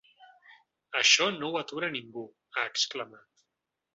[1.01, 2.25] Això no ho atura ningú!,
[2.57, 3.47] ha exclamat.